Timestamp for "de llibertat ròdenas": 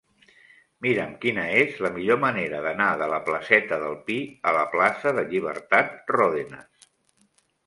5.21-6.91